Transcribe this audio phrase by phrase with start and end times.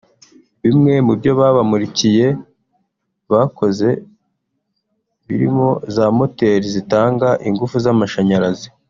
[0.63, 2.27] Bimwe mu byo babamurikiye
[3.31, 3.87] bakoze
[5.25, 8.67] birimo za moteri zitanga ingufu z’amashanyarazi